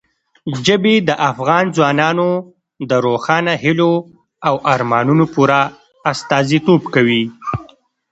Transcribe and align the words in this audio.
ژبې 0.65 0.95
د 1.07 1.09
افغان 1.31 1.65
ځوانانو 1.75 2.29
د 2.89 2.91
روښانه 3.05 3.53
هیلو 3.63 3.93
او 4.47 4.55
ارمانونو 4.73 5.25
پوره 5.33 5.61
استازیتوب 6.11 6.81
کوي. 6.93 7.23